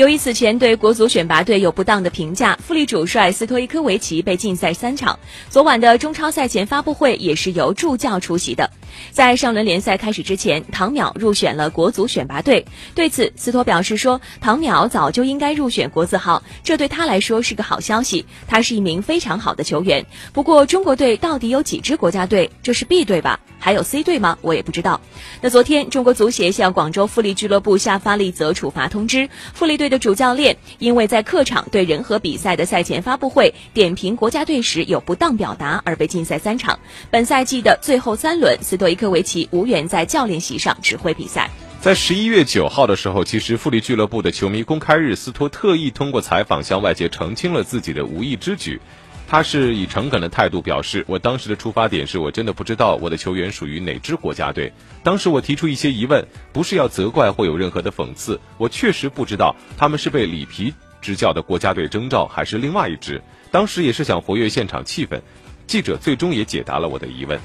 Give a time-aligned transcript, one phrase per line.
[0.00, 5.18] 由于此前对国足选拔队有不当的评价，富力主帅斯托伊科维奇被禁赛三场。
[5.50, 8.70] 昨晚的中超赛前发布会也是由助教出席的。
[9.10, 12.64] 在上轮联赛开始之前，唐淼入选了国足选拔队。
[12.94, 18.24] 对此，斯托表示说，唐淼早就应该入选国字号，这对他来说是个好消息。
[18.48, 20.06] 他是一名非常好的球员。
[20.32, 22.50] 不过，中国队到底有几支国家队？
[22.62, 23.38] 这是 B 队吧？
[23.60, 24.36] 还有 C 队吗？
[24.40, 25.00] 我也不知道。
[25.40, 36.78] 那昨天，中国足协向广州富力俱乐部下发了一则处罚通知，富力队的主教练因为在客场对仁和比赛的赛前发布会点评国家队时有不当表达而被禁赛三场。
[37.10, 41.50] 本赛季的最后三轮，斯托伊科维奇无缘在教练席上指挥比赛。
[41.80, 48.80] 在十一月九号的时候，其实富力俱乐部的球迷公开日，斯托特意通过采访向外界澄清了自己的无意之举。
[49.30, 54.72] 他是以诚恳的态度表示，我当时的出发点是我真的不知道我的球员属于哪支国家队。
[55.04, 63.22] 当时我提出一些疑问，不是要责怪或有任何的讽刺，我确实不知道他们是被里皮执教的国家队征召，还是另外一支。
[63.52, 65.20] 当时也是想活跃现场气氛。
[65.68, 67.38] 记者最终也解答了我的疑问。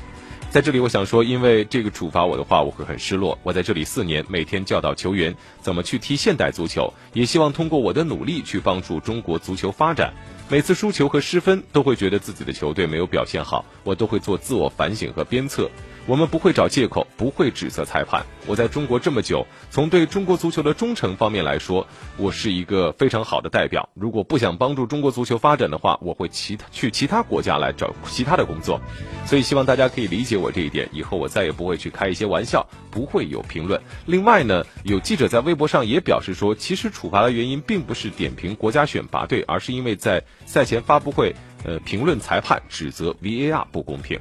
[0.50, 3.38] 在这里，我想说，因为这个处罚我的话，我会很失落。
[3.44, 10.12] 我在这里四年，每天教导球员怎么去踢现代足球，也希望通过我的努力去帮助中国足球发展。
[10.48, 15.70] 每次输球和失分，都会觉得自己的球队没有表现好，我都会做自我反省和鞭策。
[16.08, 18.24] 我们不会找借口，不会指责裁判。
[18.46, 23.90] 我在中国这么久，从对中国足球的忠诚方面来说，我是一个非常好的代表。
[23.96, 28.80] 如果不想帮助中国足球发展的话，我会其他去其他国家来找其他的工作。
[29.26, 33.82] 所以希望大家可以理解我这一点，以后我再也不会去开一些玩笑，不会有评论。
[34.06, 44.20] 另外呢，有记者在微博上也表示说，其实处罚的原因并不是点评国家选拔队，而是因为在赛前发布会，呃，评论裁判，指责 VAR 不公平。